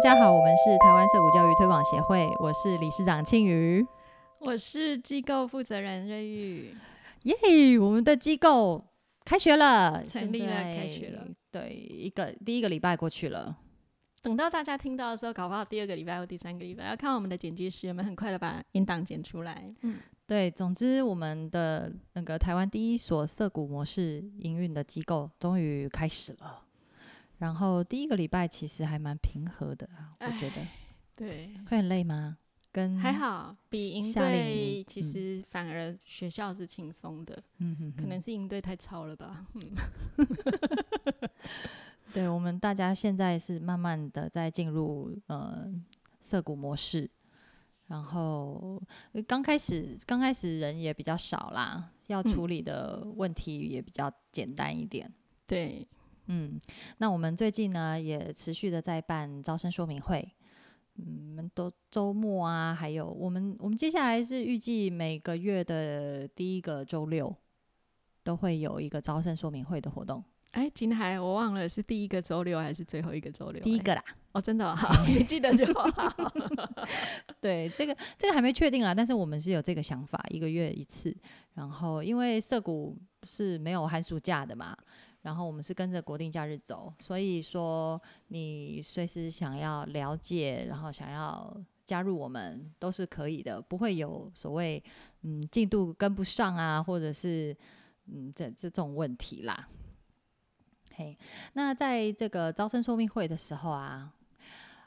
[0.00, 3.86] 家好，我们是台湾色谷教育推广协会，我是理事长庆瑜。
[4.38, 6.74] 我是机构负责人瑞玉，
[7.24, 8.82] 耶、我们的机构
[9.26, 11.26] 开学了，成立了开学了。
[11.52, 13.54] 对，一个第一个礼拜过去了，
[14.22, 19.70] 等到大家听到的时候，搞不好第二个礼拜或第三个礼拜，要看我们的剪辑师有没有很快的把音档剪出来。
[19.82, 26.62] 嗯，对，总之我们的那个台湾第一所涩谷模式营运的机构终于开始了。
[27.40, 30.56] 然后第一个礼拜其实还蛮平和的啊，我觉得
[31.16, 32.36] 对，会很累吗？
[32.70, 39.44] 跟还，好，比营队其实反而学校是轻松的，嗯哼可能是营队太吵了吧。
[39.54, 39.72] 嗯，
[42.12, 45.66] 对我们大家现在是慢慢的在进入呃
[46.20, 47.10] 涩谷模式，
[47.88, 48.80] 然后
[49.12, 55.12] 呃刚开始刚开始人也比较少啦，要处理的问题也比较简单一点。
[55.46, 55.84] 对，
[56.32, 56.58] 嗯，
[56.98, 60.26] 那我们最近呢也持续的在办招生说明会，
[60.94, 67.34] 嗯，我们都周末啊，还有我们我们接下来是预计每个月的第一个周六
[68.22, 70.22] 都会有一个招生说明会的活动，
[70.52, 73.60] 哎，金海，我忘了是第一个周六还是最后一个周六？
[73.60, 74.04] 哎第一个啦。
[74.32, 75.90] 哦，真的哦好， 你记得就好。
[77.42, 81.12] 对，这个这个还没确定啦，但是我们是有这个想法，一个月一次。
[81.54, 84.76] 然后因为涩谷是没有寒暑假的嘛，
[85.22, 91.54] 然后我们是跟着国定假日走，所以说你随时想要了解，然后想要
[91.84, 94.82] 加入我们都是可以的，不会有所谓
[95.22, 97.56] 嗯进度跟不上啊，或者是
[98.06, 99.68] 嗯这这种问题啦。
[100.94, 101.18] 嘿，
[101.54, 104.12] 那在这个招生说明会的时候啊，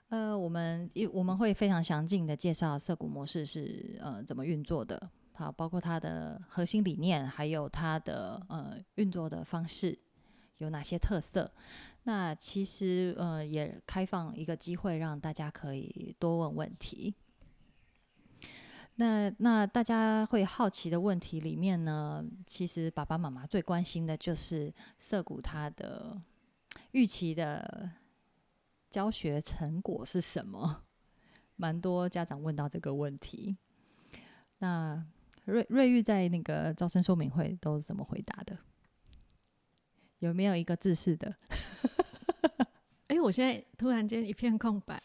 [0.10, 9.98] 呃，我们一我们会非常详尽的介绍涩谷模式是呃怎么运作的，好，包括它的核心理念，还有它的呃运作的方式
[10.64, 11.52] 有哪些特色。
[12.06, 17.14] 那其实呃也开放一个机会让大家可以多问问题。
[18.96, 26.22] 那那大家会好奇的问题里面呢，其实爸爸妈妈最关心的就是涩谷它的
[26.92, 27.90] 预期的
[28.92, 30.84] 教学成果是什么？
[31.56, 33.58] 蛮多家长问到这个问题。
[34.60, 35.04] 那
[35.46, 38.58] 瑞瑞玉在那个招生说明会都是怎么回答的？
[40.28, 41.34] 有没有一个自私的？
[43.08, 45.02] 哎，我现在突然间一片空白。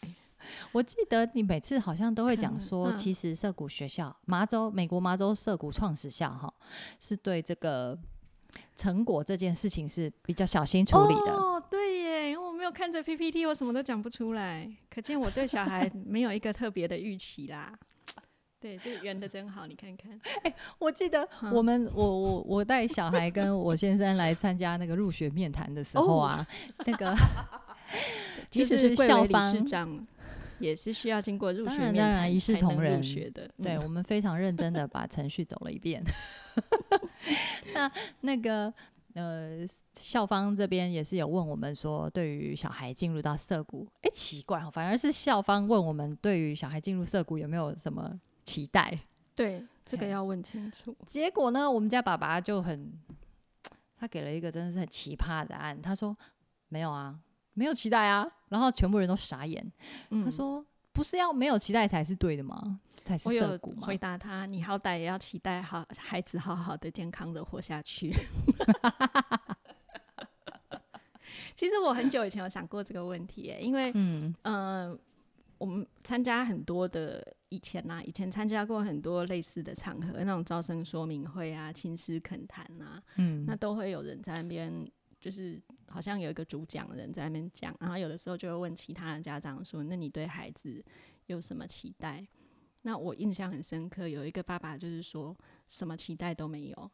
[0.71, 6.51] 我记得你每次好像都会讲看说，嗯其实涉谷学校，麻州美国麻州涉谷创始校哈，
[6.99, 7.97] 是对这个
[8.75, 11.33] 成果这件事情是比较小心处理的。
[11.33, 17.77] 哦，对耶，因为我没有看着 PPT，我什么都讲不出来，可见我对小孩没有一个特别的预期啦。
[18.61, 20.19] 对，这个圆的真好，你看看。
[20.43, 26.45] 哎我记得嗯我们我我我带小孩跟我先生来参加那个入学面谈的时候啊，
[26.85, 27.15] 那个
[28.49, 29.65] 即使是校方
[30.59, 33.49] 也是需要经过入当学面然当然谈一视同仁入学的。
[33.63, 36.03] 对嗯我们非常认真的把程序走了一遍。
[37.73, 37.89] 那
[38.21, 38.73] 那个
[39.13, 39.65] 呃，
[39.95, 48.19] 校方这边也是有问我们说，对于小孩进入到社谷，哎，奇怪哦，反而是校方问我们对于小孩进入社谷有没有什么
[48.49, 48.99] 期待？
[49.35, 50.95] 对，这个要问清楚。
[51.05, 52.91] 结果呢，我们家爸爸就很，
[53.95, 56.17] 他给了一个真的是很奇葩的答案，他说
[56.69, 57.19] 没有啊，
[57.53, 59.71] 没有期待啊，然后全部人都傻眼，
[60.09, 60.65] 嗯他说。
[60.91, 62.81] 不是要没有期待才是对的吗？
[63.05, 63.87] 才是我有涩谷吗？
[63.87, 68.11] 回答他，你好歹也要期待好孩子好好的、健康的活下去。
[71.55, 74.97] 其实我很久以前有想过这个问题耶，因为嗯呃，
[75.59, 90.83] 我们参加很多的以前呐、以前参加过很多类似的场合，那种招生说明会啊、亲师恳谈啊，嗯，那都会有人在那边，就是好像有一个主讲的人在那边讲，然后有的时候就会问其他的家长说：“那你对孩子
[91.27, 92.25] 有什么期待？”
[92.83, 95.35] 那我印象很深刻，有一个爸爸就是说
[95.67, 96.91] 什么期待都没有，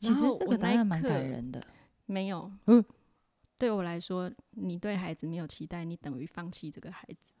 [0.00, 1.62] 其实这个答案蛮感人的。
[2.06, 2.50] 没有。
[2.66, 2.84] 嗯
[3.56, 7.32] 对我来说，你对孩子没有期待，你等于放弃这个孩子。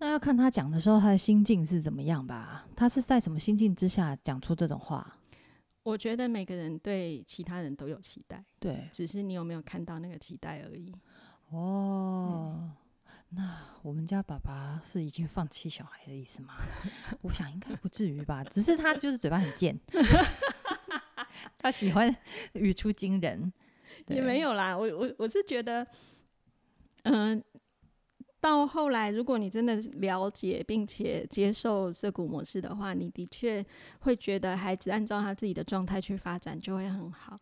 [0.00, 2.66] 那要看他讲的时候，他的心境是怎么样吧？
[2.74, 5.16] 他是在什么心境之下讲出这种话？
[5.82, 10.90] 我觉得每个人对其他人都有期待，对，只是你有没有看到那个期待而已。
[11.50, 12.70] 哦，
[13.28, 16.54] 那我们家爸爸是已经放弃小孩的意思吗？
[17.20, 19.78] 我想应该不至于吧，只是他就是嘴巴很贱，
[21.58, 22.14] 他喜欢
[22.54, 23.52] 语出惊人。
[24.06, 25.86] 也没有啦，我我我是觉得，
[27.02, 27.42] 嗯、
[28.40, 33.64] 到后来，如果你真的了解并且接受涩谷模式的话，你的确
[34.00, 37.38] 会觉得孩子按照他自己的状态去发展就会很好。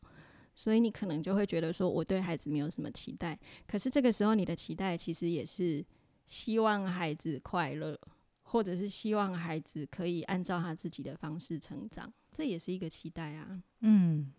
[0.57, 3.39] 所以你可能就会觉得说我对孩子没有什么期待。
[3.65, 5.85] 可是这个时候你的期待其实也是
[6.27, 7.97] 希望孩子快乐，
[8.43, 13.63] 或者是希望孩子可以按照他自己的方式成长，这也是一个期待啊。
[13.83, 14.33] 嗯，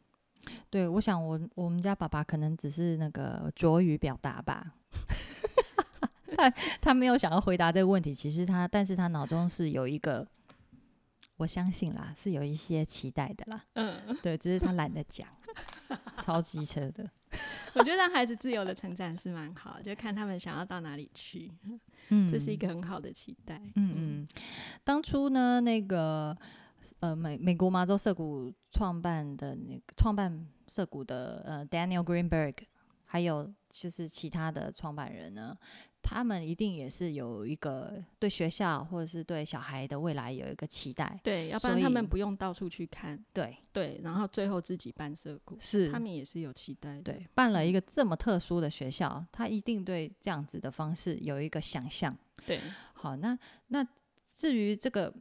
[0.69, 4.73] 对，我想我我们家爸爸可能只是那个拙语表达吧。
[6.39, 6.49] 他
[6.81, 10.25] 他没有想要回答这个问题，其实他，但是他脑中是有一个，
[11.37, 13.63] 我相信啦，是有一些期待的啦。
[13.73, 15.27] 嗯，对，只是他懒得讲，
[16.23, 17.09] 超机车的。
[17.75, 21.51] 我觉得让孩子自由的成长是蛮好，就看他们想要到哪里去。
[22.09, 23.61] 嗯，这是一个很好的期待。
[23.75, 24.27] 嗯嗯，
[24.83, 26.35] 当初呢，那个
[27.01, 32.55] 呃美美国麻州涩谷创办的那个创办涩谷的呃 Daniel Greenberg，
[33.05, 35.55] 还有就是其他的创办人呢。
[36.01, 43.57] 他们一定也是有一个对学校或者是对小孩的未来有一个期待，对，要不然他们不用到处去看，对。
[43.71, 52.13] 对，然后最后自己办社股，是他们也是有期待，对，办了一个这么特殊的学校，他一定对这样子的方式有一个想象，
[52.45, 52.59] 对，
[52.93, 53.37] 好，那
[53.67, 53.87] 那
[54.35, 55.13] 至于这个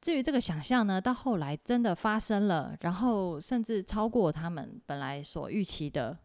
[0.00, 6.16] 至于这个想象呢，到后来真的发生了，然后甚至超过他们本来所预期的，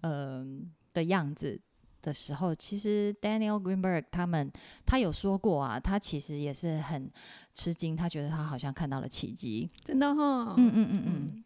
[0.00, 1.60] 嗯的样子。
[2.02, 4.50] 的时候，其实 Daniel Greenberg 他们
[4.86, 7.10] 他有说过啊，他其实也是很
[7.54, 11.44] 吃惊，他觉得他好像看到了奇迹，真的哈，嗯嗯嗯嗯，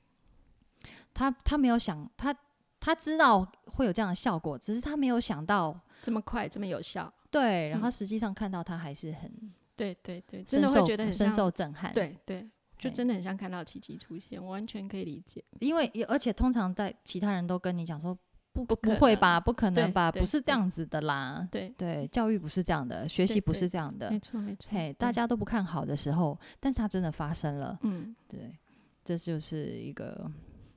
[1.13, 2.35] 他他没有想他
[2.81, 9.31] 他知道会有这样的效果，只是他没有想到这么快这么有效，对，然后实际上看到他还是很
[9.77, 12.49] 对对对，真的会觉得很深受震撼，对对，
[12.79, 18.17] 就真的很像看到奇迹出现，完全可以理解，因为而且通常在其他人都跟你讲说。
[18.55, 19.41] 不不不会吧？
[19.41, 20.13] 不可能吧？
[20.13, 21.47] 不是这样子的啦。
[21.51, 24.11] 对对，教育不是这样的，学习不是这样的。
[24.13, 24.69] 没错没错。
[24.71, 27.77] 嘿，大家都不看好的时候，但是它真的发生了。
[27.83, 28.57] 嗯，对，
[29.05, 30.31] 这就是一个。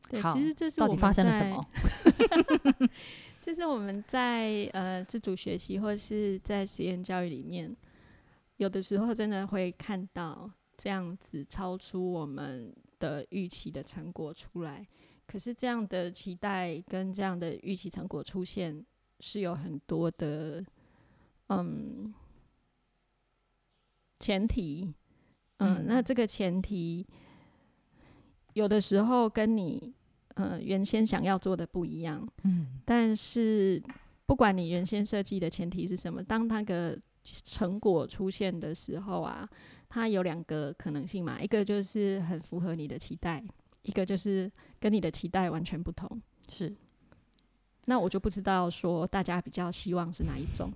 [0.10, 1.64] 对，其实这是到底发生了什么？
[3.40, 7.76] 这是我们在呃自主学习或者是在实验教育里面，
[8.58, 14.88] 有的时候真的会看到这样子超出我们的预期的成果出来。
[15.28, 18.84] 可是这样的期待跟这样的预期成果出现
[19.20, 20.64] 是有很多的，
[21.50, 22.14] 嗯，
[24.18, 24.94] 前提，
[25.58, 27.06] 嗯，那这个前提
[28.54, 29.94] 有的时候跟你
[30.36, 33.84] 嗯原先想要做的不一样，嗯，但是
[34.26, 39.48] 不管你原先设计的前提是什么，当那个成果出现的时候啊，
[39.90, 43.44] 它有两个可能性嘛，一个就是很符合你的期待。
[43.88, 46.76] 一个就是跟你的期待完全不同，是。
[47.86, 50.70] 那我就不知道说大家比较希望是哪一种。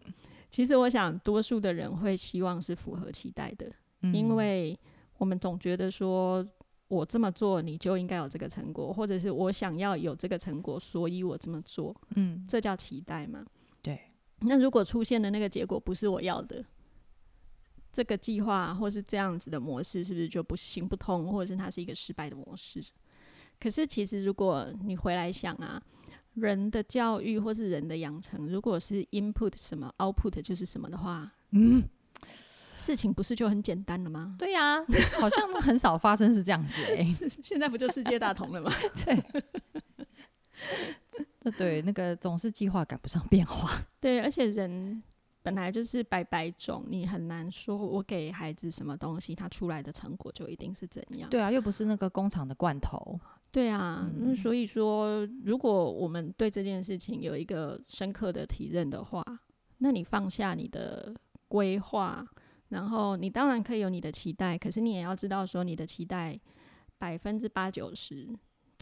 [0.50, 3.70] 其实我想，多数的人会希望是符合期待的，
[4.12, 4.78] 因为
[5.18, 6.46] 我们总觉得说
[6.88, 11.94] 我这么做你就应该有这个成果，或者是我想要有这个成果，所以我这么做。
[12.16, 13.44] 嗯，这叫期待嘛？
[13.82, 14.00] 对。
[14.40, 16.64] 那如果出现的那个结果不是我要的？
[17.94, 22.84] 这个计划或是这样子的模式，是不是就不行不通，或者是它是一个失败的模式？
[23.60, 25.80] 可是其实如果你回来想啊，
[26.34, 31.84] 人的教育或是人的养成，如果是 input 什么 output 就是什么的话，嗯，
[32.74, 34.34] 事情不是就很简单了吗？
[34.36, 34.84] 对呀，
[35.20, 37.04] 好像很少发生是这样子哎，
[37.44, 38.72] 现在不就世界大同了吗？
[39.06, 39.22] 对，
[41.56, 43.70] 对，那个总是计划赶不上变化，
[44.00, 45.00] 对，而且人。
[45.44, 51.28] 本来就是百百种，你很难说，我给孩子什么东西，他出来的成果就一定是怎样。
[51.28, 53.20] 对啊，又不是那个工厂的罐头。
[53.52, 59.22] 对啊，那所以说，如果我们对这件事情有一个深刻的体认的话，
[59.76, 61.14] 那你放下你的
[61.46, 62.26] 规划，
[62.70, 66.40] 然后你当然可以有你的期待，可是你也要知道说，你的期待
[66.96, 68.26] 百分之八九十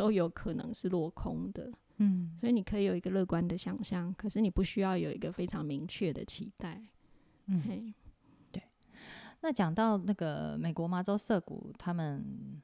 [0.03, 1.71] 都有可能是落空的。
[1.99, 6.83] 嗯，所以你可以有一个乐观的想象，可是你不需要有一个非常明确的期待。
[7.47, 7.95] 嗯，
[8.51, 8.61] 对。
[9.43, 12.61] 那讲到那个美国麻州涩谷他们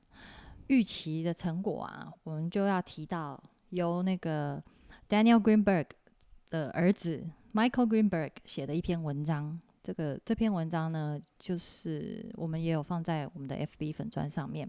[0.67, 4.61] 预期的成果啊，我们就要提到由那个
[5.09, 5.87] Daniel Greenberg
[6.51, 9.61] 的儿子 Michael Greenberg 写的一篇文章。
[9.85, 14.69] 这个这篇文章呢，就是我们也有放在我们的 FB 粉砖上面。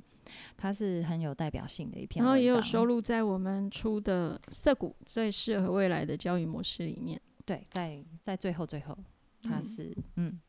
[0.57, 7.19] 它是很有代表性的一篇，然后也有收录在我们出的《涩谷最适合未来的教育模式》里面。
[7.45, 8.97] 对，在在最后最后，
[9.41, 10.39] 它是嗯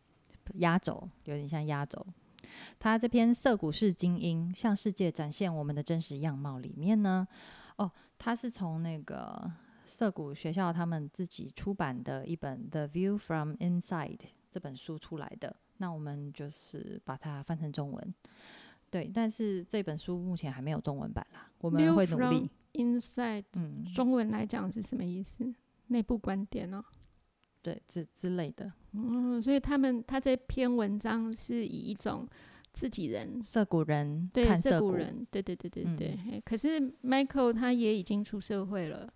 [0.55, 2.07] 压轴，有点像压轴。
[2.79, 7.27] 它这篇《涩谷是精英向世界展现我们的真实样貌》里面呢，
[7.77, 9.51] 哦，它是从那个
[9.87, 14.17] 涩谷学校他们自己出版的一本《The View from Inside》
[14.51, 15.55] 这本书出来的。
[15.77, 18.15] 那我们就是把它翻成中文。
[18.91, 22.51] 对，但是这本书目前还没有中文版啦，我们会努力。
[22.73, 25.45] inside 嗯，中文来讲是什么意思？
[25.89, 26.85] 内部观点哦。
[27.63, 28.73] 对之之类的。
[28.93, 32.27] 嗯，所以他们他这篇文章是以一种
[32.73, 36.17] 自己人涩谷人对看涩谷，人，对对对对嗯对。
[36.25, 39.13] 嘿可是 Michael 他也已经出社会了，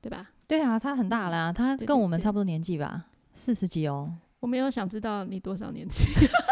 [0.00, 0.30] 对吧？
[0.46, 4.12] 对啊，他很大了啊，他跟我们差不多年纪吧，四十几哦。
[4.40, 6.04] 我没有想知道你多少年纪。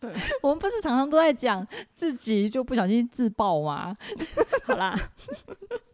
[0.42, 3.96] 我们不是常常都在讲自己就不小心自爆吗？
[4.64, 4.96] 好啦，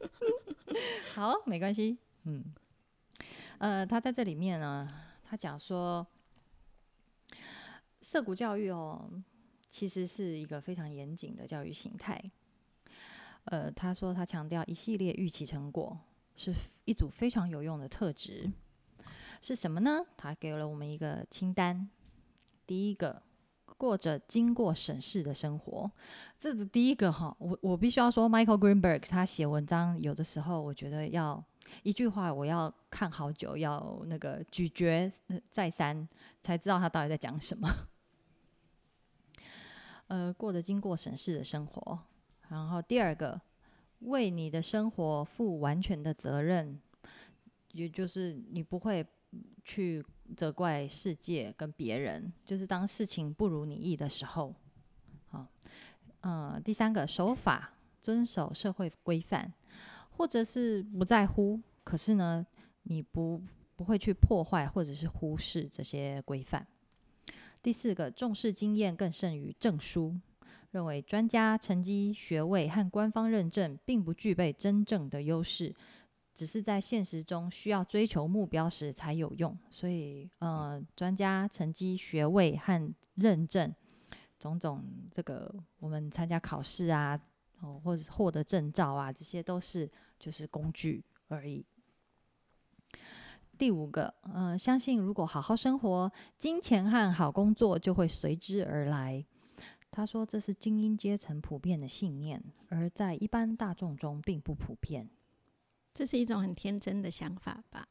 [1.14, 1.96] 好，没关系。
[2.24, 2.44] 嗯，
[3.58, 4.86] 呃，他在这里面呢，
[5.24, 6.06] 他讲说，
[8.02, 9.10] 涩谷教育哦，
[9.70, 12.22] 其实是一个非常严谨的教育形态。
[13.44, 15.98] 呃，他说他强调一系列预期成果
[16.36, 16.52] 是
[16.84, 18.50] 一组非常有用的特质，
[19.40, 20.04] 是什么呢？
[20.16, 21.88] 他给了我们一个清单，
[22.66, 23.22] 第一个。
[23.84, 25.90] 过着经过审视的生活，
[26.40, 27.36] 这是第一个哈。
[27.38, 31.44] 我我必须要说，Michael Greenberg 他写文章有的时候，我觉得要
[31.82, 35.12] 一句话我要看好久，要那个咀嚼
[35.50, 36.08] 再三，
[36.42, 37.68] 才知道他到底在讲什么。
[40.06, 41.98] 呃，过着经过审视的生活。
[42.48, 43.38] 然后第二个，
[43.98, 46.80] 为你的生活负完全的责任，
[47.72, 49.06] 也就是你不会
[49.64, 50.04] 去
[50.36, 54.54] 责怪世界跟别人，就是当事情不如你意的时候，
[55.28, 55.46] 好，
[56.20, 59.52] 呃，第三个守法，遵守社会规范，
[60.10, 62.46] 或者是不在乎，可是呢，
[62.84, 63.42] 你不
[63.76, 66.66] 不会去破坏或者是忽视这些规范。
[67.62, 70.14] 第四个，重视经验更胜于证书，
[70.70, 75.74] 认为专家、成绩、学位和官方认证并不具备真正的优势。
[76.34, 83.72] 只是在现实中需要追求目标时才有用，所以呃，专家、成绩、学位和认证，
[84.38, 87.18] 种种这个我们参加考试啊，
[87.60, 89.88] 哦，或者获得证照啊，这些都是
[90.18, 91.64] 就是工具而已。
[93.56, 99.24] 第五个，呃，相信如果好好生活，金钱和好工作就会随之而来。
[99.92, 105.08] 他说这是精英阶层普遍的信念，而在一般大众中并不普遍。
[105.94, 107.86] 这是一种很天真的想法吧？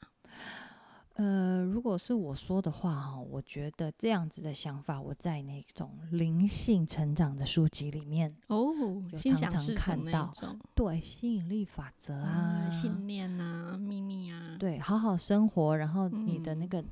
[1.16, 8.74] 呃，如果是我说的话哈，我觉得这样子的想法，我在那种灵性成长的书籍里面，哦，
[9.12, 10.32] 有常常看到
[10.76, 16.66] 对吸引力法则啊，啊，信念啊，秘密啊，对，好好生活，然后你的那。
[16.66, 16.84] 嗯个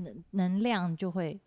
[0.00, 1.40] 能能量就会，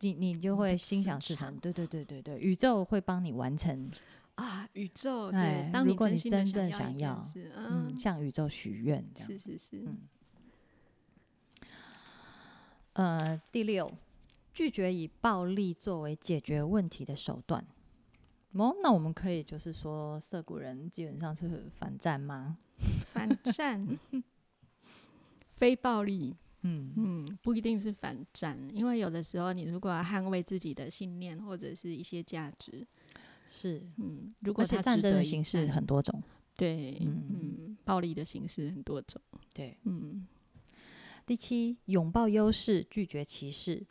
[0.00, 3.90] 你你就会心想事成，对对对对对，宇宙会帮你完成，
[4.40, 9.28] 啊，宇宙哎对，当如果你真心的真正想要事嗯，向宇宙许愿这样。
[9.28, 9.98] 是是是，嗯
[12.94, 13.92] 呃，第六，
[14.52, 17.64] 拒绝以暴力作为解决问题的手段。
[18.52, 22.58] 哦，那我们可以就是说，色谷人基本上是反战吗？
[23.12, 23.86] 反战，
[25.52, 32.86] 非暴力，嗯嗯，不一定是反战，因为有的时候你如果要捍卫自己的信念或者是一些价值，
[33.52, 36.22] 是，嗯，如果而且它值得一战争的形式很多种。
[36.56, 39.20] 对，嗯嗯，暴力的形式很多种，
[39.52, 40.26] 对，嗯，
[41.26, 43.84] 第七，拥抱优势，拒绝歧视。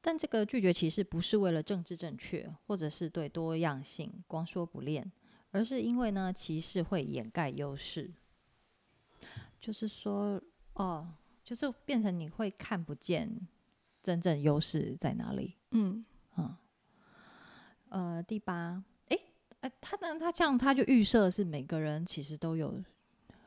[0.00, 5.10] 但这个拒绝歧视不是为了政治正确，或者是对多样性光说不练，
[5.50, 8.10] 而是因为呢，歧视会掩盖优势。
[9.60, 10.40] 就是说，
[10.74, 11.12] 哦，
[11.44, 13.28] 就是变成你会看不见
[14.00, 15.54] 真正优势在哪里。
[15.72, 16.04] 嗯，
[16.36, 16.56] 嗯，
[17.88, 19.20] 呃，第八，诶，
[19.60, 22.82] 呃，他呢，他这样他就预设是每个人其实都有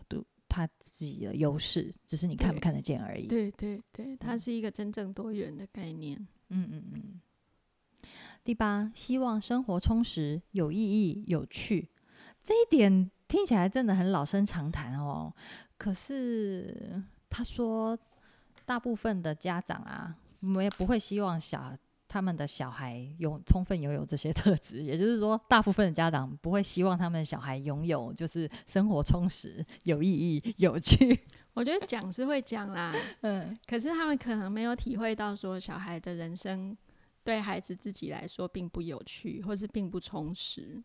[0.07, 3.27] 都他自己的优势，只是你看不看得见而已。
[3.27, 6.17] 对对对，它是一个真正多元的概念，
[6.49, 7.21] 嗯嗯嗯。
[8.43, 11.89] 第八，希望生活充实、有意义、有趣，
[12.41, 15.31] 这一点听起来真的很老生常谈哦。
[15.77, 17.99] 可是他说，
[18.65, 21.77] 大部分的家长啊，没不会希望小
[22.09, 31.17] 他们的小孩有充分拥有这些特质， 也就是说，大部分的家长不会希望他们的小孩拥有就是生活充实、有意义、有趣。
[31.53, 36.75] 我觉得讲是会讲啦， 嗯，可是他们可能没有体会到说小孩的人生
[37.23, 40.83] 对孩子自己来说并不有趣，或是并不充实，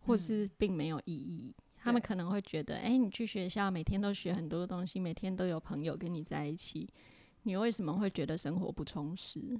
[0.00, 1.56] 或是并没有意义。
[1.80, 6.86] 他们可能会觉得，哎、你去学校每天都学很多东西，每天都有朋友跟你在一起，
[7.44, 9.58] 你为什么会觉得生活不充实？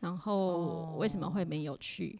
[0.00, 2.18] 然后为什么会没有趣？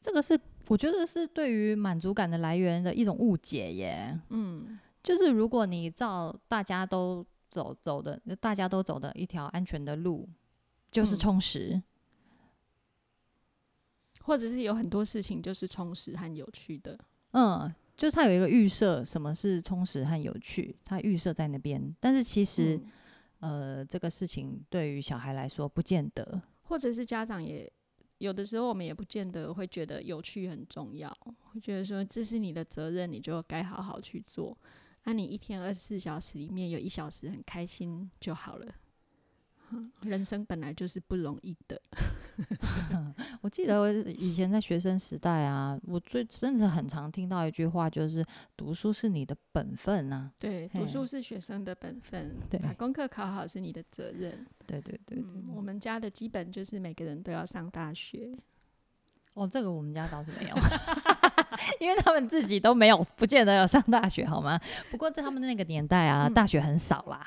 [0.00, 4.18] 这个是我觉得是对于满足感的来源的一种误解耶。
[4.28, 10.28] 嗯，就是如果你照大家都走走的，大家都走的一条安全的路，
[10.90, 11.82] 就是嗯充实。
[14.22, 16.98] 或者是有很多事情就是充实和有趣的。
[17.32, 21.94] 嗯，就是他有一个预设，什么是充实和有趣，他预设在那边。
[21.98, 22.78] 但是其实，
[23.40, 26.40] 嗯呃，这个事情对于小孩来说不见得。
[26.68, 27.70] 或者是家长也
[28.18, 31.10] 有的时候，我们也不见得会觉得有趣很重要，
[31.52, 34.56] 会觉得说这是你的责任，你就该好好去做。
[35.04, 38.74] 那、你一天二十四小时里面有一小时很开心就好了。
[40.02, 41.80] 人生本来就是不容易的，
[43.48, 48.22] 我记得我以前在学生时代啊，我最甚至很常听到一句话，就是
[48.54, 50.30] 读书是你的本分啊。
[50.38, 54.46] 对，读书是学生的本分，对把功课考好是你的责任。
[54.66, 58.36] 对对对对嗯，我们家的基本就是每个人都要上大学。
[59.32, 60.54] 哦，这个我们家倒是没有，
[61.80, 64.58] 因为他们自己都没有，不见得有上大学，好吗？
[64.90, 66.34] 不过在他们那个年代啊，嗯。
[66.34, 67.26] 大学很少啦，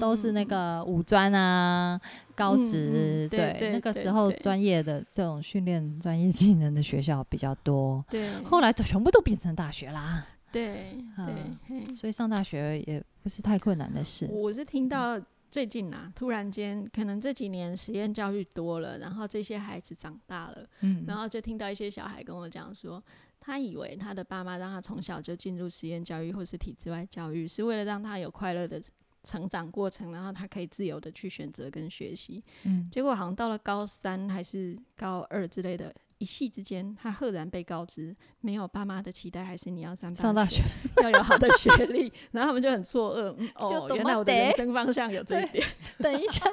[0.00, 2.00] 都是那个五专啊、
[2.34, 11.26] 高嗯职，嗯对对那个时候专业的这种训练专业技能的学校比较多，对，后来都全部都变成大学啦，对对
[11.68, 14.26] 嗯，所以上大学也不是太困难的事。
[14.30, 23.02] 我是听到最近啊，突然间可能这几年实验教育多了，然后这些孩子长大了，嗯，然后就听到一些小孩跟我讲说，
[23.48, 28.78] 他以为他的爸妈让他从小就进入实验教育或是体制外教育，是为了让他有快乐的
[29.24, 32.44] 成长过程，然后他可以自由的去选择跟学习。
[32.64, 35.94] 嗯结果好像到了高三还是高二之类的。
[36.20, 40.64] 一夕之间，他赫然被告知，没有爸妈的期待，还是你要上上大学，
[41.00, 42.12] 要有好的学历。
[42.32, 45.64] 然后他们就很错愕，嗯，哦，懂原来我的人生方向有这一点，
[45.98, 46.44] 等一下，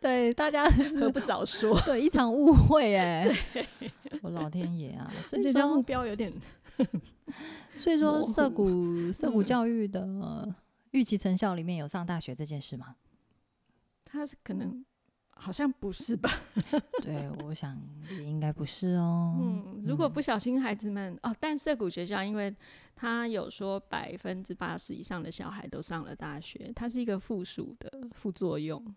[0.00, 0.64] 对大家
[0.98, 1.78] 何不早说？
[1.84, 3.30] 对一场误会哎，
[4.22, 5.12] 我老天爷啊！
[5.22, 6.32] 所以这家目，标有点
[7.74, 10.54] 所以说模涩谷涩谷嗯教育的
[10.92, 12.96] 预期成效里面有上大学这件事吗？
[14.04, 14.84] 他是可能
[15.30, 16.30] 好像不是吧？
[17.02, 17.76] 对，我想
[18.10, 19.36] 也应该不是哦。
[19.40, 22.54] 嗯，如果不小心，孩子们哦，但涩谷学校因为
[22.94, 28.94] 他有说百分之八十以上的小孩都上了大学，它是一个附属的副作用，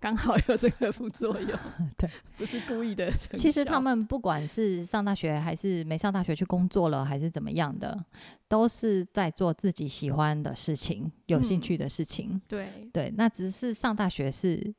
[0.00, 1.58] 刚好有这个副作用，
[1.98, 3.12] 对，不是故意的。
[3.36, 8.02] 其实他们不管是上大学还是没上大学去工作了，还是怎么样的，
[8.48, 12.40] 都是在做自己喜欢的事情、有兴嗯趣的事情。
[12.48, 12.88] 对。
[12.92, 14.74] 对，那只是上大学是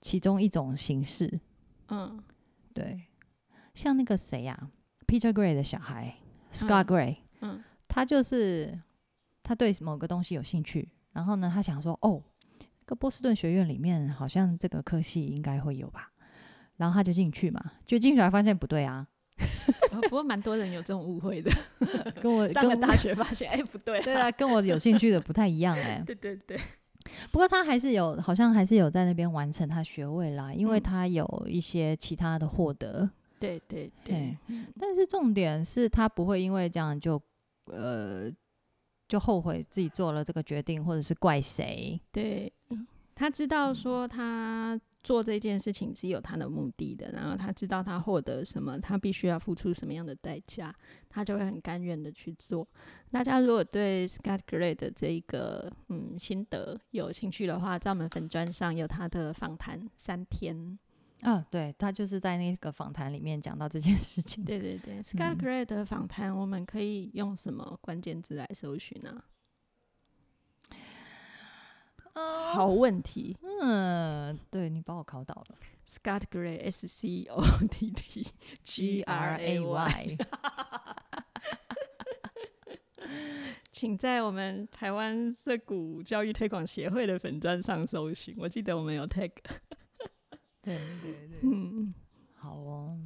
[0.00, 1.38] 其中一种形式。
[1.88, 2.18] 嗯。
[2.72, 3.02] 对，
[3.74, 4.70] 像那个谁呀、
[5.06, 6.14] p e t e r Gray 的小孩
[6.52, 7.64] Scott 嗯 Gray，嗯。
[7.86, 8.78] 他就是
[9.42, 12.35] 他对某个东西有兴趣，然后呢，他想说，哦，这
[12.86, 16.10] 个波士顿学院里面好像这个科系应该会有吧，
[16.76, 19.06] 然后他就进去嘛，就进去还发现不对啊，
[19.90, 21.50] 呃不过蛮多人有这种误会的，
[22.22, 26.58] 跟我 上了大学发现，哎、不对、对啊，跟我有兴趣的不太一样哎、 对对对，
[27.30, 33.10] 不过他还是有，好像还是有在那边完成他学位啦，因为嗯他有一些其他的获得。
[33.38, 34.34] 对对对
[34.80, 37.20] 但是重点是他不会因为这样就
[37.66, 38.32] 呃
[39.08, 42.00] 就后悔自己做了这个决定，或者是怪谁。
[42.12, 42.52] 对，
[43.14, 50.74] 他知道说他做这件事情是有他的目的的，然后他知道他获得什么，他必须要付出什么样的代价，
[51.08, 52.66] 他就会很甘愿的去做。
[53.10, 60.78] 大家如果对 Scott Gray 的这一个嗯心得有兴趣的话，在我们粉砖上有他的访谈三篇。
[61.22, 64.44] 啊，对他就是在那个访谈里面讲到这件事情。
[64.46, 69.24] 对对对，Scott 嗯 Gray 的访谈，我们可以用什么关键字来搜寻呢、
[72.14, 75.56] 哦，好问题嗯，对你把我考倒了。
[75.86, 78.26] ，Scott Gray S C O T T
[78.62, 80.16] G R A Y。
[83.70, 89.30] 请在我们台湾涩谷教育推广协会的粉砖上搜寻，我记得我们有 tag。
[90.66, 90.78] 对。
[91.00, 91.94] 对对，嗯，
[92.34, 92.98] 好哦。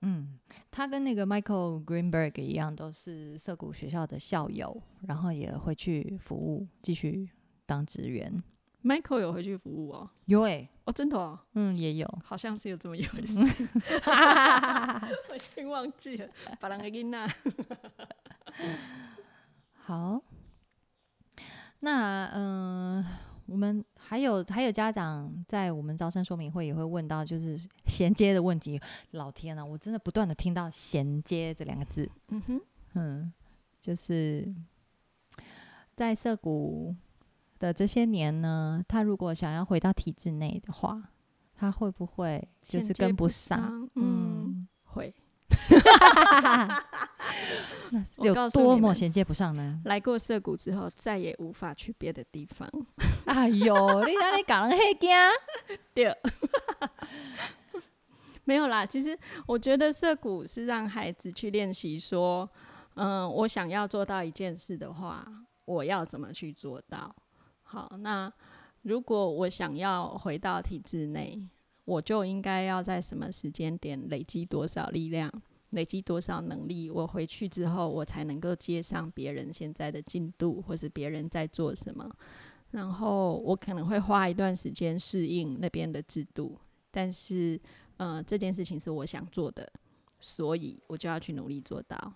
[0.00, 0.38] 嗯，
[0.70, 7.28] 他跟那个 Michael Greenberg 一样，都是涩谷学校的校友，然后也会去服务，继续
[7.66, 8.42] 当职员。
[8.82, 12.18] Michael 有回去服务哦，有诶、哦，真的哦，嗯，也有。
[12.24, 13.38] 好像是有这么一回事，
[15.28, 16.26] 我已经忘记了。
[16.58, 17.34] 把人给囡仔，
[19.84, 20.22] 好，
[21.80, 28.80] 那嗯、呃我们还有还有家长在我们招生说明会也会问到，就是 衔接的问题。
[29.12, 32.10] 老天啊，我真的不断的听到“衔接”这两个字。
[32.30, 32.60] 嗯哼，
[32.94, 33.32] 嗯，
[33.80, 34.52] 就是
[35.94, 36.92] 在涩谷
[37.60, 41.00] 的这些年呢，他如果想要回到体制内的话，
[41.54, 43.88] 他会不会就是跟不上？
[43.94, 45.14] 嗯，会。
[47.92, 49.80] 那我有多告诉你们么衔接不上呢？
[49.84, 52.68] 来过涩谷之后，再也无法去别的地方。
[53.26, 53.74] 哎呦，
[54.06, 55.10] 你让你讲人黑惊。
[55.94, 56.14] 对，
[58.44, 62.48] 没有啦，其实我觉得涩谷是让孩子去练习说，
[62.94, 65.26] 嗯，我想要做到一件事的话，
[65.64, 67.14] 我要怎么去做到？
[67.62, 68.32] 好，那
[68.82, 71.40] 如果我想要回到体制内，
[71.90, 75.28] 我就应该要在什么时间点累积多少力量，
[75.70, 76.88] 累积多少能力？
[76.88, 82.08] 我回去之后，我才能够接上别人现在的进度，或是别人在做什么。
[82.70, 86.56] 然后我可能会花一段时间适应那边的制度，
[86.92, 87.60] 但是，
[87.96, 89.68] 呃，这件事情是我想做的，
[90.20, 92.14] 所以我就要去努力做到。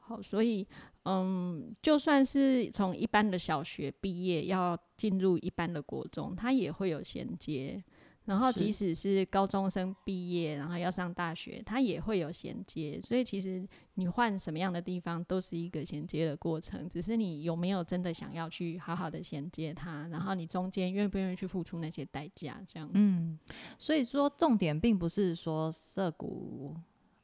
[0.00, 0.66] 好，所以，
[1.04, 7.80] 嗯，就算是从一般的小学毕业，要进入一般的国中，它也会有衔接。
[8.26, 12.98] 然后，即使是高中生毕业，然后要上大学，它也会有衔接。
[13.06, 16.88] 所以，其实你换什么样的地方，都是一个衔接的过程。
[16.88, 22.94] 只是你有没有真的想要去好好的衔接它，然后你中间愿不愿意去付出那些代价，这样子。
[22.94, 23.38] 嗯，
[23.78, 26.74] 所以说重点并不是说涉谷，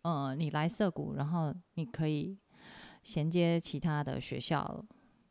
[0.03, 2.37] 呃，你来涉谷，然后你可以
[3.03, 4.85] 衔接其他的学校。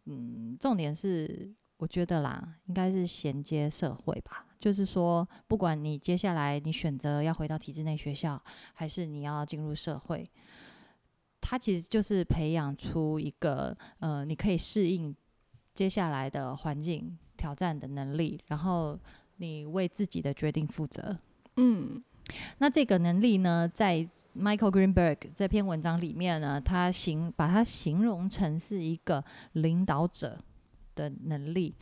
[0.06, 4.48] 嗯，重点是我觉得啦，应该是衔接社会吧。
[4.60, 8.42] 就是说，不管你接下来你选择要回到体制内学校，
[8.74, 10.30] 还是你要进入社会，
[11.40, 15.16] 它其实就是培养出一个呃，你可以适应
[15.74, 19.00] 接下来的环境挑战的能力，然后
[19.38, 21.18] 你为自己的决定负责。
[21.56, 22.04] 嗯，
[22.58, 24.06] 那这个能力呢，在
[24.38, 30.38] Michael Greenberg 这篇文章里面呢，他形把它形容成是一个领导者
[30.96, 31.74] 的能力。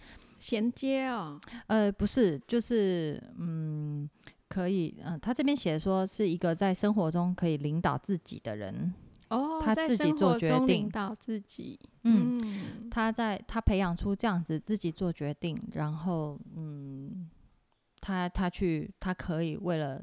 [0.48, 4.10] 衔接哦，呃，不是，就是嗯，
[4.48, 8.94] 可以，嗯，他这边写说是一个在生活中可以领导自己的人
[9.28, 17.30] 哦，他自己做决定，领导自己，嗯，他在他培养出这样子自己做决定，然后嗯，
[18.00, 20.02] 他他去，他可以为了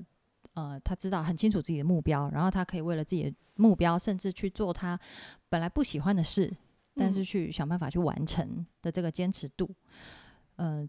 [0.52, 5.00] 呃，他知道很清楚自己的目标，然后他可以为了自己的目标，甚至去做他
[5.48, 6.54] 本来不喜欢的事，
[6.94, 9.64] 但是去想办法去完成的这个坚持度。
[9.70, 10.23] 嗯，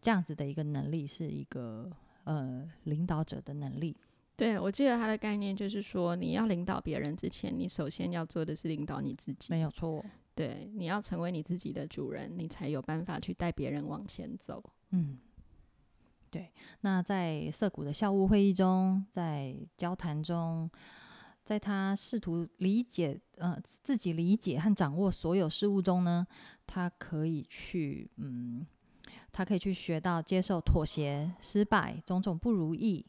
[0.01, 1.91] 这样子的一个能力是一个
[2.23, 3.95] 呃领导者的能力。
[4.38, 9.47] 对，我记得他的概念就是说，你要领导别人之前，你首先要做的是领导你自己。
[9.49, 10.04] 没有错。
[10.34, 14.62] 对，你要成为你自己的主人，你才有办法去带别人往前走。
[14.89, 15.17] 嗯，
[16.30, 16.51] 对。
[16.82, 20.69] 那在涩谷的校务会议中，在交谈中，
[21.45, 26.28] 在他试图理解呃自己理解和掌握所有事物中呢，
[26.67, 28.67] 他可以去嗯。
[29.32, 33.06] 他可以去学到接受妥协、失败、种种不如意，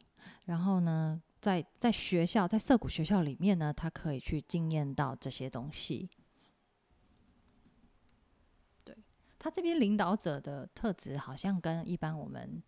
[0.46, 6.08] 然后呢，在在学校，在涩谷学校里面呢，他可以去经验到这些东西。
[8.84, 8.96] 对
[9.38, 12.62] 他这边领导者的特质，好像跟一般我们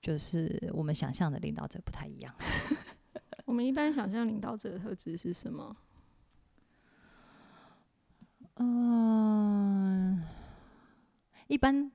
[0.00, 2.34] 就是我们想象的领导者不太一样。
[3.46, 5.76] 我们一般想象领导者的特质是什么？
[8.56, 10.37] 嗯。
[11.48, 11.90] 一般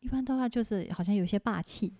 [0.00, 1.92] 一般的话，就是好像有些霸气。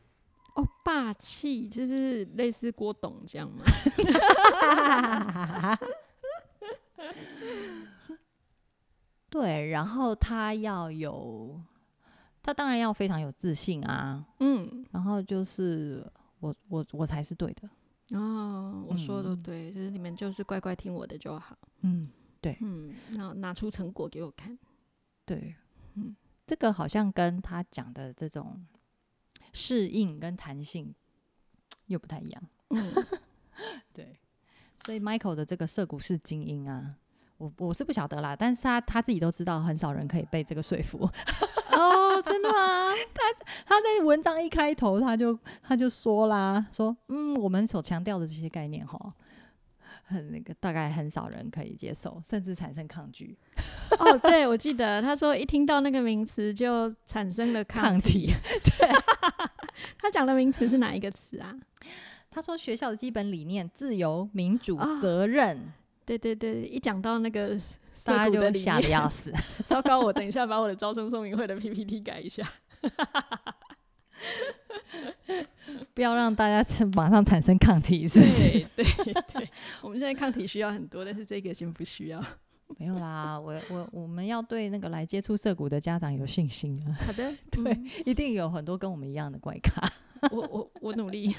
[0.54, 3.64] 哦，霸气就是类似郭董这样吗？
[9.30, 11.60] 对，然后他要有，
[12.42, 16.04] 他当然要非常有自信啊，嗯，然后就是
[16.40, 17.68] 我我我才是对的
[18.18, 22.08] 哦，我说的对，就是你们就是乖乖听我的就好，嗯，
[22.40, 24.58] 对，嗯，然后拿出成果给我看，
[25.24, 25.54] 对，
[25.94, 26.16] 嗯。
[26.48, 28.66] 这个好像跟他讲的这种
[29.52, 30.94] 适应跟弹性
[31.86, 32.42] 又不太一样。
[32.70, 32.94] 嗯，
[33.92, 34.18] 对。
[34.86, 36.94] 所以 Michael 的这个涉股是精英啊，
[37.36, 40.98] 我我是不晓得啦，但是他他自己都知道，很少人可以被这个说服。
[41.72, 42.56] 哦，真的吗？
[43.12, 49.14] 他他在文章一开头他就他就说啦，说嗯，我们所强调的这些概念哈。
[50.08, 53.36] 很那个，大概很少人可以接受，甚至产生抗拒。
[53.98, 58.32] 哦，对，我记得他说一听到那个名词就产生了抗体。
[58.64, 58.88] 对，
[60.00, 61.54] 他讲的名词是哪一个词啊？
[62.30, 65.72] 他说学校的基本理念：自由、民主、责任。
[66.04, 67.58] 对对对，一讲到那个，
[68.04, 69.30] 大家就吓得要死。
[69.66, 72.50] 糟糕，我等一下把我的招生说明会的 PPT 改一下。
[75.94, 78.66] 不要让大家马上产生抗体，是不是？
[78.76, 78.84] 对
[79.32, 79.50] 对，
[79.82, 82.22] 我们现在抗体需要很多，但是这个先不需要。
[82.76, 86.92] 没有啦，我我我们要对那个来接触涩谷的家长有信心啊。
[87.06, 89.90] 好的， 对，一定有很多跟我们一样的怪咖。
[90.30, 91.34] 我我我努力。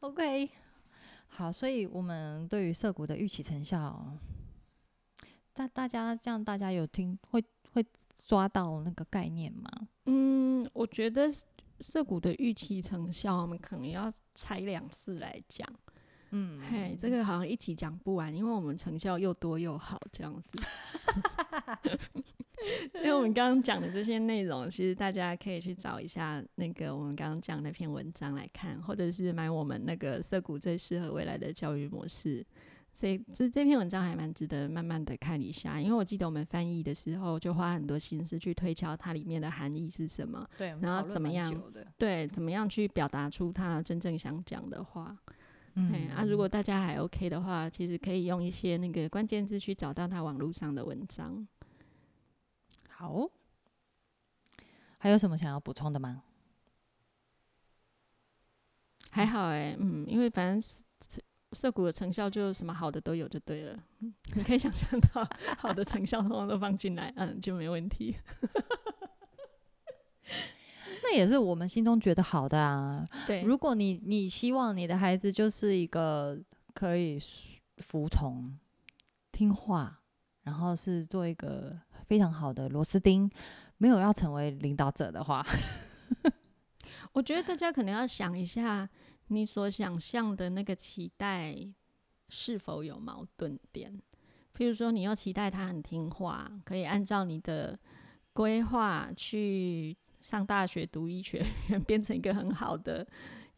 [0.00, 0.50] OK，
[1.28, 4.16] 好，所以我们对于涩谷的预期成效，
[5.54, 7.48] 大大家这样，大家有听会会。
[8.26, 9.68] 抓到那个概念吗？
[10.06, 11.28] 嗯，我觉得
[11.80, 15.68] 涉谷的预期成效，我们可能要拆两次来讲。
[16.32, 20.52] 嗯，嘿，这个好像一起讲不完，因为我们成效又多又好这样子。
[22.92, 32.46] 所以我们刚刚讲的这些内容，其实大家可以去找一下那个我们刚刚讲那篇文章来看，或者是买我们那个涩谷最适合未来的教育模式。
[33.00, 41.50] 所以这这篇文章还蛮值得慢慢的看一下，因为我记得我们翻译的时候就花很多心思去推敲它里面的含义是什么，对，然后怎么样
[41.96, 45.16] 对，怎么样去表达出他真正想讲的话。
[45.76, 51.48] 嗯，啊，如果大家还 OK 的话，其实可以用一些那个关键字去找到他网络上的文章。
[52.86, 53.26] 好，
[54.98, 56.22] 还有什么想要补充的吗？
[59.10, 60.84] 还好哎，嗯，因为反正
[61.52, 63.76] 涩谷的成效就什么好的都有就对了，
[64.36, 68.16] 你可以想象到好的成效通通都放进来，嗯，就没问题。
[71.02, 73.04] 那也是我们心中觉得好的啊。
[73.26, 76.38] 对，如果你你希望你的孩子就是一个
[76.72, 77.18] 可以
[77.78, 78.56] 服从、
[79.32, 80.00] 听话，
[80.42, 83.28] 然后是做一个非常好的螺丝钉，
[83.78, 85.44] 没有要成为领导者的话，
[87.12, 88.88] 我觉得大家可能要想一下。
[89.32, 91.56] 你所想象的那个期待
[92.28, 94.00] 是否有矛盾点？
[94.56, 97.78] 譬如说，你要期待他很听话，可以按照你的
[98.32, 103.06] 规划去上大学读医学院， 变成一个很好的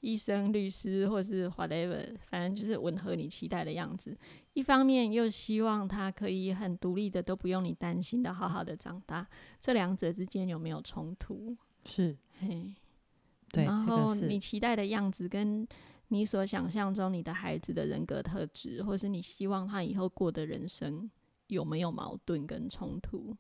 [0.00, 4.16] 医生、律师，或是 whatever，反正就是吻合你期待的样子。
[4.52, 9.26] 一方面又希望他可以很独立的，都不用你担心的，好好的长大。
[9.58, 11.56] 这两者之间有没有冲突？
[11.87, 12.74] 是，嘿。
[13.52, 15.64] 对，然后你期待的样子，跟
[16.08, 21.10] 你所想象中你的孩子的人格特质，或是你希望他以后过的人生，
[21.46, 23.36] 有没有矛盾跟冲突？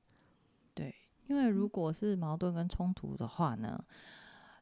[0.74, 0.94] 对，
[1.26, 3.82] 因为如果是矛盾跟冲突的话呢，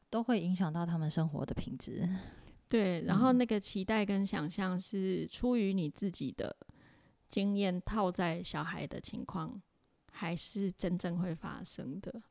[0.09, 2.09] 都会影响到他们生活的品质。
[2.67, 6.55] 对，然后那个期待跟想象是出于你自己的
[7.27, 9.61] 经验套在小孩的情况，
[10.11, 12.21] 还是真正会发生的？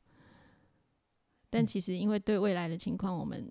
[1.52, 3.50] 但其实，因为对未来的情况，我们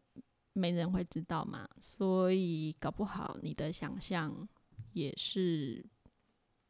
[0.54, 4.48] 没人会知道嘛，所以搞不好你的想象
[4.94, 5.86] 也是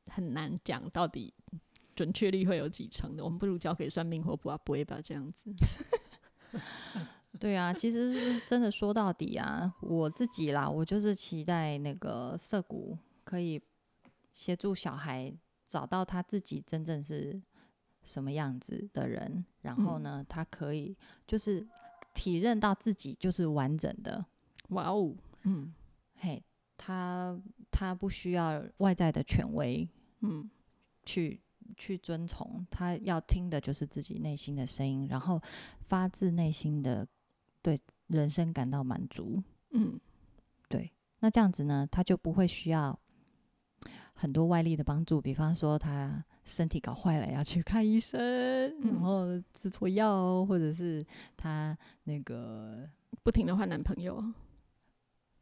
[0.07, 1.31] 很难讲到底
[1.95, 3.23] 准确率会有几成的。
[3.23, 5.53] 我们不如交给算命或卜不会吧，这样子。
[7.39, 13.61] 对啊，其实是真的说到底啊，我自己啦，我就是期待那个涩谷可以
[14.33, 15.31] 协助小孩
[15.67, 17.39] 找到他自己真正是。
[18.09, 21.65] 什么样子的人，然后呢，他可以就是
[22.15, 24.25] 体认到自己就是完整的。
[24.69, 25.71] 哇哦，嗯，
[26.15, 26.43] 嘿，
[26.75, 29.87] 他他不需要外在的权威，
[30.21, 30.49] 嗯，
[31.03, 31.39] 去
[31.77, 35.39] 去遵从，他要听的就是自己内心的声音，然后
[35.87, 37.07] 发自内心的
[37.61, 39.43] 对人生感到满足。
[39.69, 39.99] 嗯，
[40.67, 42.99] 对，那这样子呢，他就不会需要
[44.13, 46.25] 很多外力的帮助，比方说他。
[46.49, 48.19] 身体搞坏了要去看医生，
[48.83, 51.01] 然后吃错药，或者是
[51.37, 52.89] 她那个
[53.23, 54.23] 不停的换男朋友，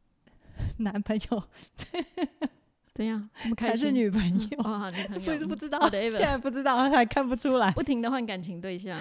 [0.78, 1.44] 男朋友
[2.94, 3.30] 怎样？
[3.42, 3.86] 这么开心？
[3.86, 4.90] 还是女朋友啊？
[4.90, 5.48] 女朋友？
[5.48, 7.72] 不知道，现在不知道，还看不出来。
[7.72, 9.00] 不停的换感情对象，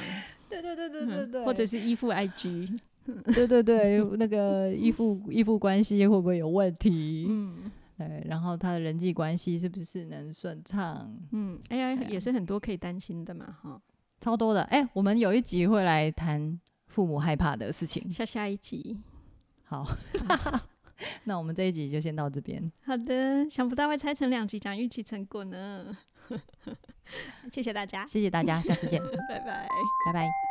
[0.49, 2.79] 对对对对对对，或者是依附 IG，
[3.35, 7.27] 对对对，那个依附依附关系会不会有问题？
[7.29, 7.71] 嗯。
[7.97, 11.17] 对，然后他的人际关系是不是能顺畅？
[11.33, 13.81] 嗯，AI 也是很多可以担心的嘛，哈，
[14.21, 14.63] 超多的。
[14.65, 18.99] 哎，我们有一集会来谈父母害怕的事情，下下一集。
[19.65, 19.87] 好，
[21.25, 22.71] 那我们这一集就先到这边。
[22.85, 25.97] 好的，想不到会拆成两集讲预期成果呢。
[27.51, 29.69] 谢谢大家，谢谢大家，下次见，拜拜，
[30.07, 30.46] 拜拜。